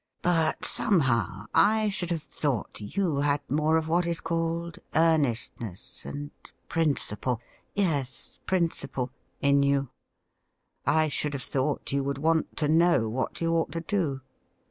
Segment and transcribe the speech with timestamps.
[0.23, 6.05] But, somehow, I should have thought you had more of what is called earnest ness
[6.05, 6.31] and
[6.67, 7.39] principle—
[7.77, 9.11] ^yes, principle—
[9.47, 9.89] in you.
[10.87, 14.21] I should have thought you would want to know what you ought to do.'